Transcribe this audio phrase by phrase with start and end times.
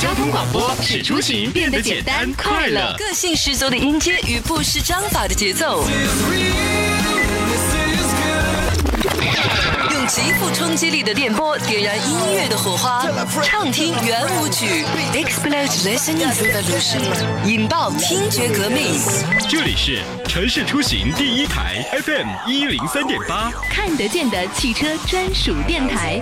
[0.00, 2.94] 交通广播使出行变得简单快乐。
[2.98, 5.84] 个性十足的音阶与不失章法的节奏，
[9.90, 13.06] 用极富冲击力的电波点燃音乐的火花，
[13.42, 17.02] 畅听圆舞曲，explode listening revolution，
[17.44, 18.98] 引爆听觉革命。
[19.48, 26.18] 这里是城市出行第一台 FM 一零三点八，看得见的汽车专属电台。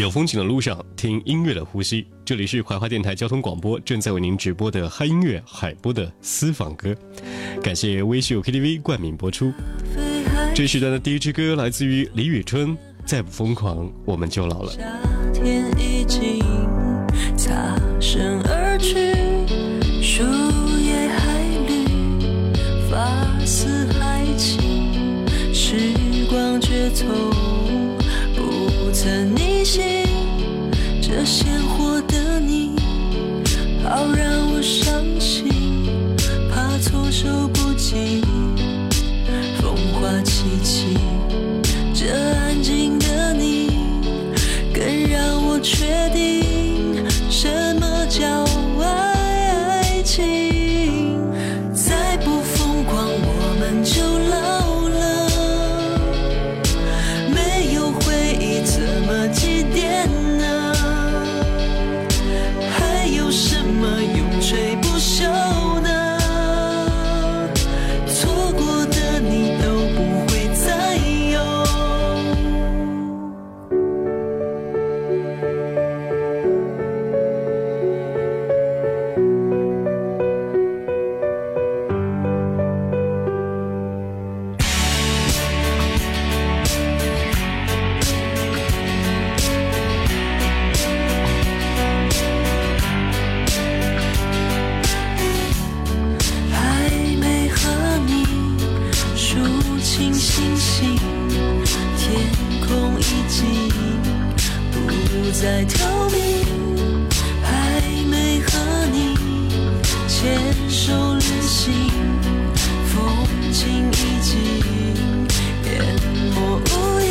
[0.00, 2.06] 有风景的路上，听音乐的呼吸。
[2.24, 6.94] 这里是怀化电台交通广播，正在为您直播的嗨音乐海波的私房歌。
[7.62, 9.52] 感谢微秀 KTV 冠名播出。
[10.54, 12.68] 这时段的第一支歌来自于李宇春，
[13.04, 14.72] 《再不疯狂我们就老了》。
[14.74, 14.82] 夏
[15.34, 16.38] 天已经
[17.36, 17.52] 擦
[18.00, 19.12] 身而去，
[20.02, 20.22] 树
[20.78, 21.84] 叶还绿，
[22.90, 25.76] 发丝还轻，时
[26.30, 27.06] 光却从
[28.34, 29.34] 不曾
[31.20, 31.69] 这些
[111.30, 111.72] 手旅行，
[112.86, 112.98] 风
[113.52, 114.30] 景已经
[115.64, 115.70] 淹
[116.34, 117.06] 没无影。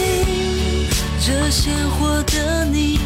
[1.25, 2.99] 这鲜活的你，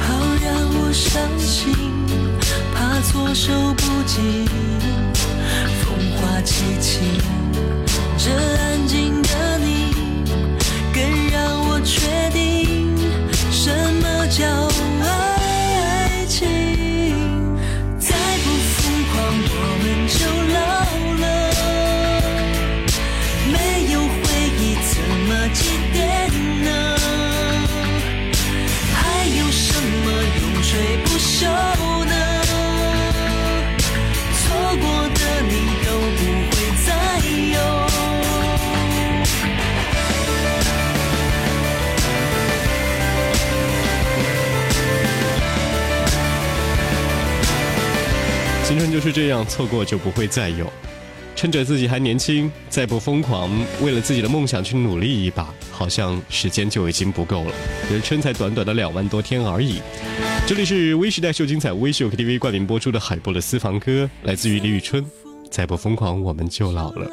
[0.00, 0.48] 好让
[0.78, 1.74] 我伤心，
[2.74, 4.46] 怕措手不及。
[5.82, 7.20] 风花凄凄，
[48.94, 50.72] 就是这样，错过就不会再有。
[51.34, 53.50] 趁着自己还年轻，再不疯狂，
[53.82, 57.52] 为了自己的梦想去努力一把，好像时间就已经不够了。
[57.90, 59.80] 人生才短短的两万多天而已。
[60.46, 65.04] 这里是微时代秀精彩微秀 KTV 冠名播出的海波的私房歌，来自于李宇春。
[65.50, 67.10] 再不疯狂，我们就老了。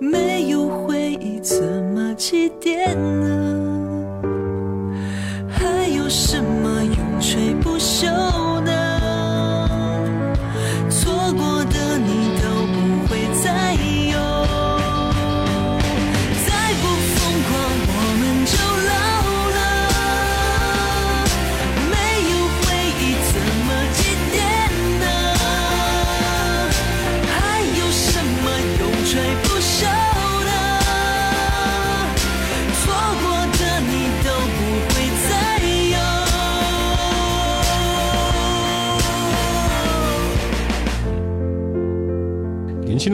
[0.00, 1.62] 没有回忆怎
[1.94, 4.22] 么祭奠呢？
[5.50, 6.51] 还有什么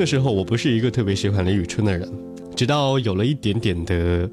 [0.08, 2.10] 时候，我不是一个特别喜欢李宇春的人，
[2.56, 4.28] 直到有了一点点的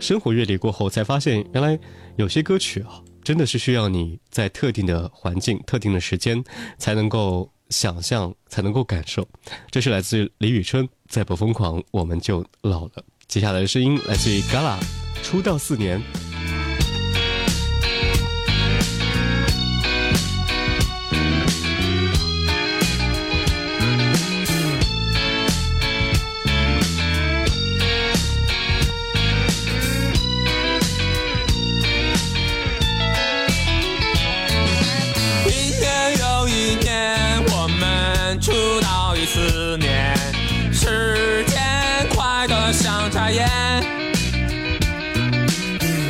[0.00, 1.78] 生活阅历过后，才发现原来
[2.16, 6.42] 有些歌曲啊，真的是需要你在特定的环境、特定的时间
[6.76, 9.24] 才能够想象、才能够感受。
[9.70, 13.04] 这是来自李宇春，再不疯狂我们就老了。
[13.28, 14.76] 接下来的声音来自于 Gala，
[15.22, 16.02] 出道四年。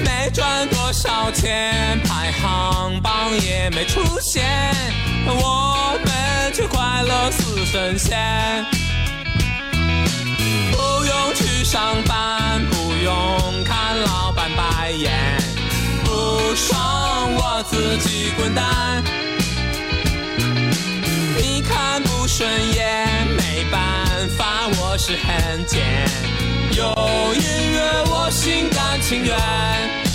[0.04, 4.44] 没赚多少钱排行榜也没出现，
[5.26, 8.64] 我们却快乐似神仙。
[10.72, 15.12] 不用去上班，不用看老板白眼，
[16.04, 19.02] 不爽我自己滚蛋。
[21.36, 26.08] 你看不顺眼，没办法，我是很贱。
[27.34, 30.11] 音乐，我心甘情愿。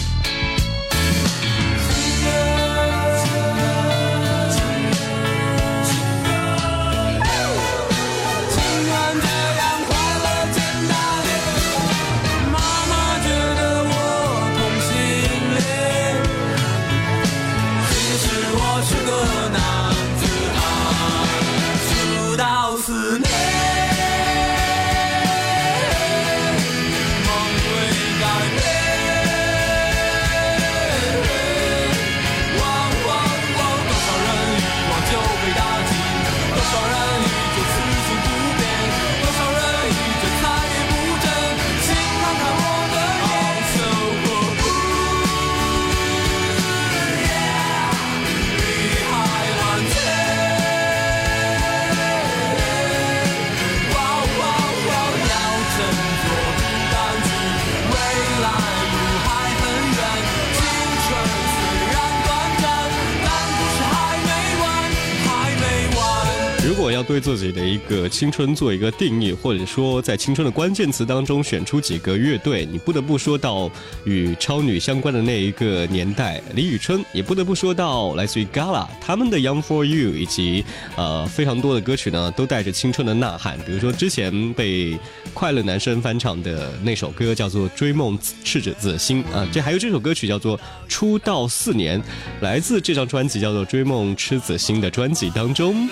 [67.07, 73.71] 对自己的一个青春做一个定义，或者说在青春的关键词当中选出几个乐队，你不得不说到
[74.04, 80.65] 与超女相关的那一个年代，李宇春，也不得不说到来自于 Gala 他们的 Young for You，以及
[80.98, 83.57] 呃非常多的歌曲呢，都带着青春的呐喊。
[83.65, 84.98] 比如说之前被
[85.33, 90.57] 快乐男生翻唱的那首歌叫做《追梦赤子子心》啊，这还有这首歌曲叫做
[90.89, 92.01] 《出道四年》，
[92.42, 95.88] 来自这张专辑叫做《追梦赤子心》的专辑当中。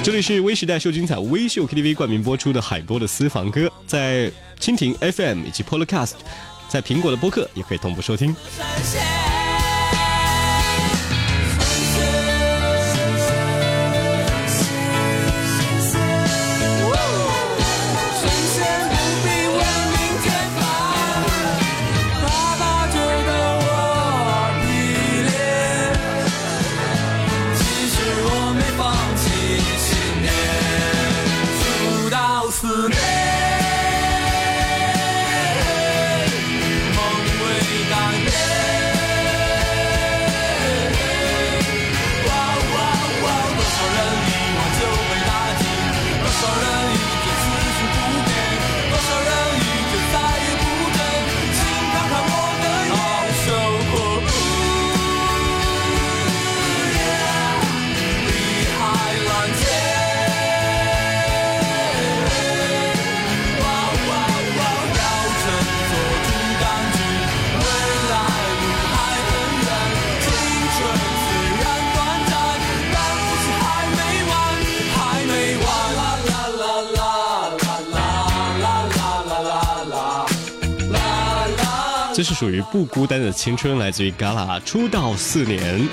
[0.00, 6.12] 这里是微时代秀精彩微秀 KTV 冠名播出的海波的私房歌，在蜻蜓 FM 以及 Podcast，
[6.68, 8.34] 在苹果的播客也可以同步收听。
[82.18, 85.88] 这是属于不孤单的青春，来自于 Gala 出道四年。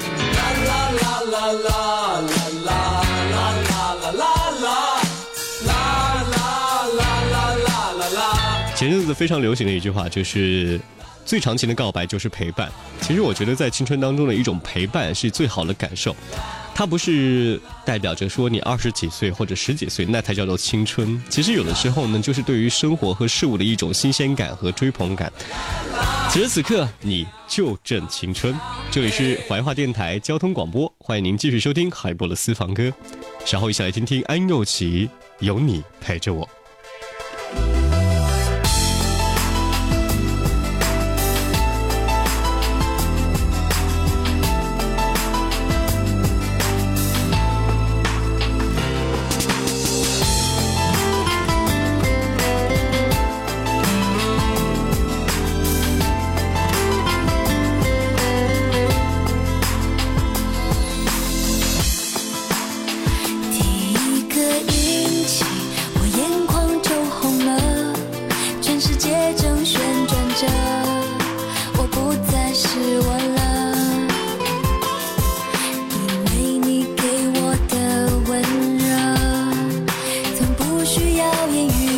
[8.75, 10.82] 前阵子非常流行的一句话就是。
[11.24, 12.72] 最长情的告白就是陪伴。
[13.01, 16.15] 其实我觉得，在青春当中的一种陪伴是最好的感受。
[16.77, 21.20] 它不是代表着说你二十几岁或者十几岁那才叫做青春。
[21.29, 25.32] 其实有的时候呢，就是对于生活和事物的一种新鲜感和追捧感。
[26.29, 28.53] 此时此刻，你就正青春。
[28.91, 32.91] 这里是怀化电台交通广播，欢迎您继续收听海波的私房歌。
[33.46, 35.08] 稍后一起来听听安又琪
[35.39, 36.46] 《有你陪着我》。
[81.53, 81.94] 烟雨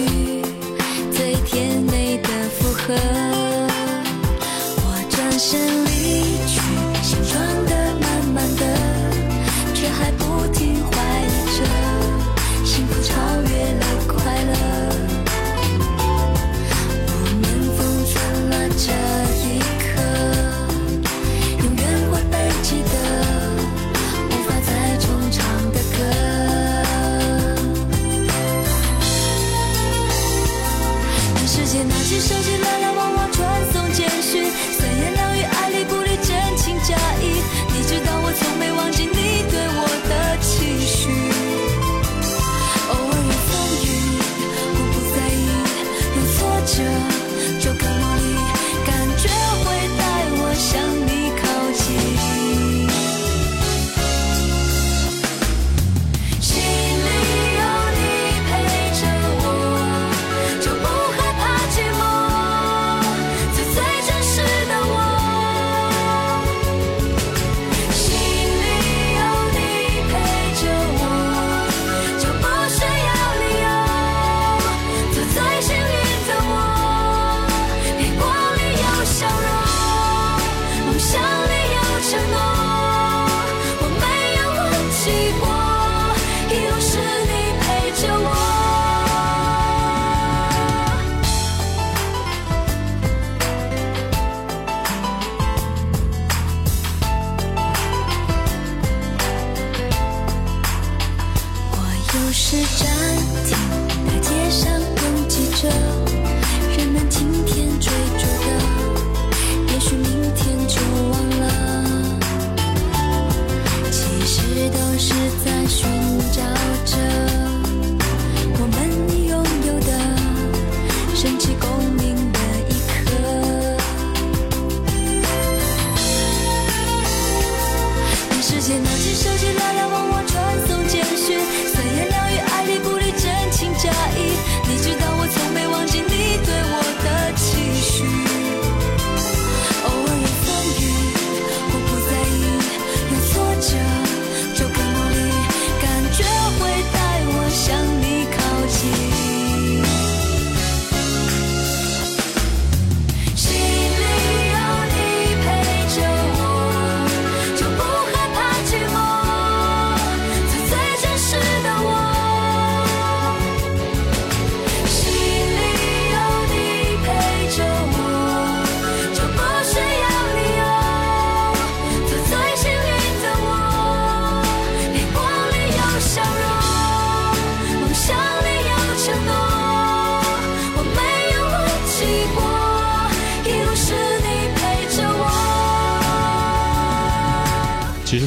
[85.08, 85.57] 忘记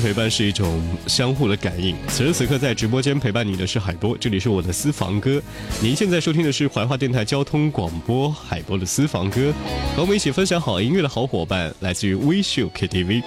[0.00, 1.94] 陪伴是一种相互的感应。
[2.08, 5.40] 此时此刻在直播间陪伴你的是海波，这里是我的私房歌。
[5.80, 9.52] 您现在收听的是怀化电台交通广播海波的私房歌，
[9.94, 13.22] 和我们一起分享好音乐的好伙伴来自于微秀 KTV。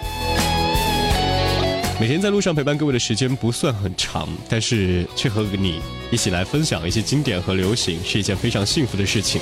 [2.01, 5.80] 每天在路上陪伴各位的时间不算很长，但是却和你
[6.12, 9.39] 一起来分享一些经典和流行，是一件非常幸福的事情。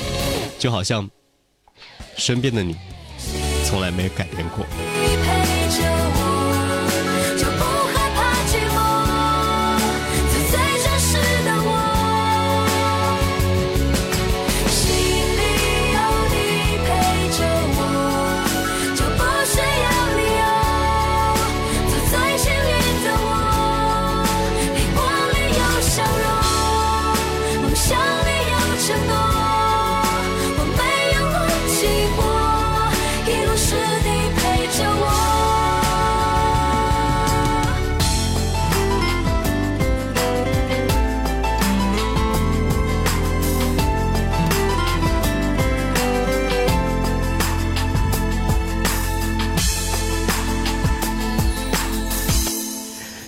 [0.60, 1.10] 就好像
[2.18, 2.76] 身边的你，
[3.66, 5.11] 从来没有改变过。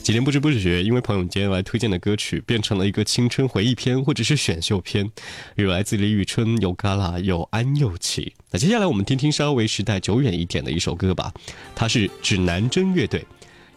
[0.04, 5.10] 几天不知不觉，因为朋友间来推荐的歌曲，变成了一个青春回忆篇或者是选秀片，
[5.56, 8.34] 有来自李宇春，有 Gala，有安又琪。
[8.52, 11.34] 那接下来我们听听稍微时代久远一点的一首歌吧，
[11.74, 13.26] 它是指南针乐队。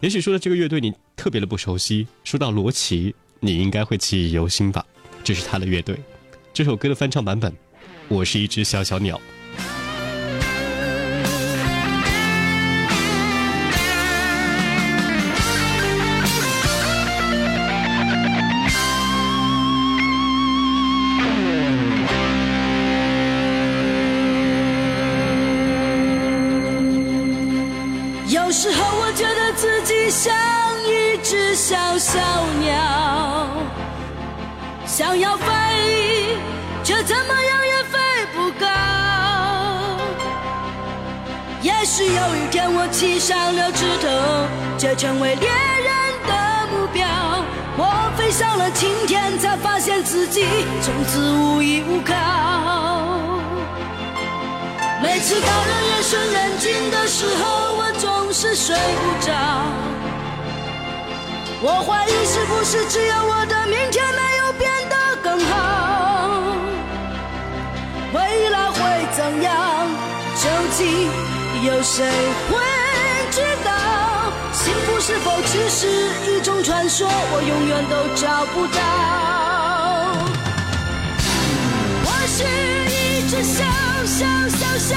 [0.01, 4.85] 也许说到这个乐队你特别的不熟悉，说到罗琦，你应该会记忆犹新吧？
[5.23, 5.97] 这是他的乐队，
[6.53, 7.49] 这首歌的翻唱版本，
[8.09, 9.15] 《我是一只小小鸟》。
[42.69, 44.07] 我栖上了枝头，
[44.77, 45.91] 却成为猎人
[46.27, 46.33] 的
[46.71, 47.07] 目标。
[47.77, 50.45] 我飞上了青天，才发现自己
[50.81, 52.13] 从此无依无靠。
[55.01, 59.31] 每次到了夜深人静的时候，我总是睡不着。
[61.59, 63.56] 我怀疑是不是只有我的
[71.67, 72.05] 有谁
[72.49, 72.57] 会
[73.29, 73.69] 知道？
[74.53, 75.85] 幸福是否只是
[76.31, 77.05] 一种传说？
[77.09, 78.79] 我永远都找不到。
[82.05, 82.43] 我是
[82.89, 82.95] 一
[83.29, 83.65] 只小
[84.05, 84.95] 小小小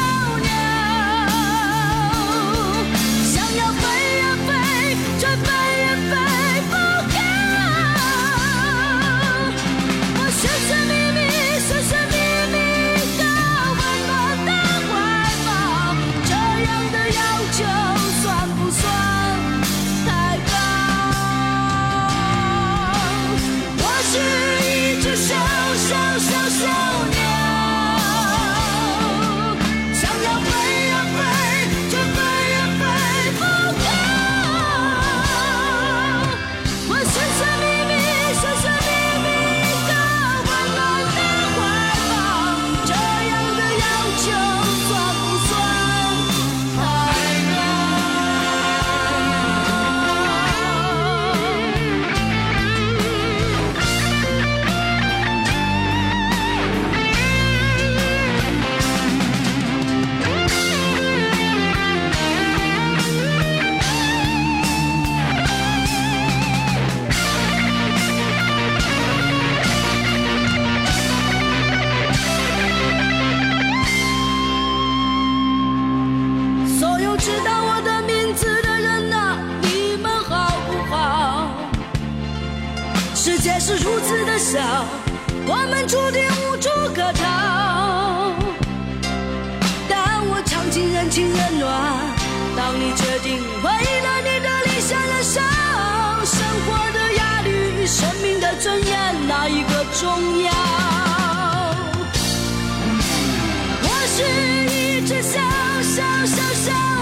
[105.83, 107.00] 小小小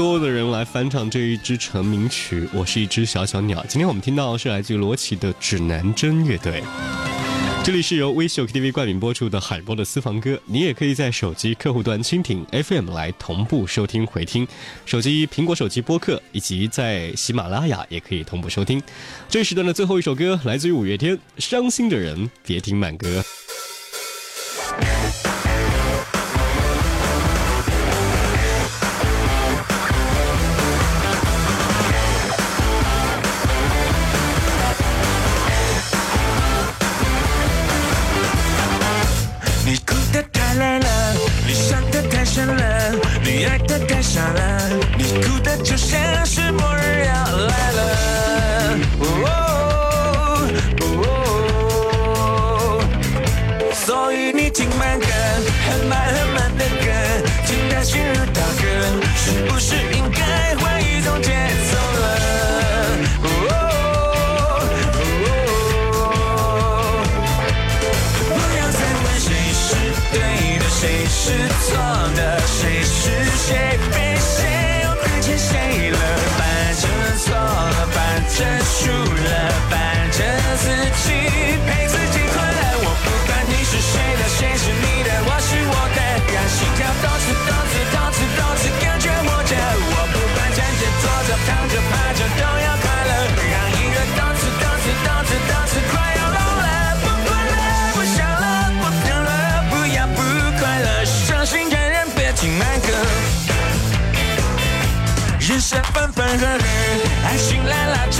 [0.00, 3.60] 多的人来翻唱这一支成名曲《我是一只小小鸟》。
[3.66, 6.62] 今天我们听到是来自于罗琦的指南针乐队。
[7.62, 14.48] 这里是由微秀 KTV 冠名播出的海波的私房歌，你也可以在手机客户端蜻蜓 FM 来同步收听回听，
[14.86, 18.82] 手机苹果手机播客以及在喜马拉雅也可以同步收听。
[19.28, 23.20] 这时段的最后一首歌来自于五月天，《伤心的人别听慢歌》。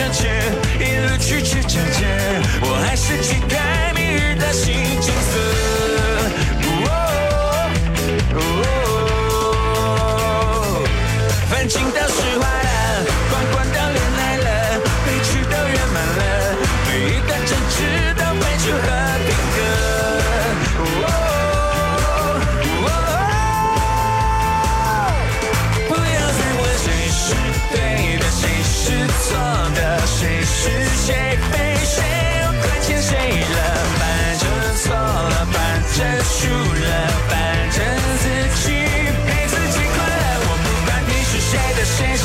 [0.00, 0.30] 向前，
[0.78, 2.06] 一路曲曲折折，
[2.62, 4.89] 我还是期待明日的星。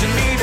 [0.06, 0.35] to me.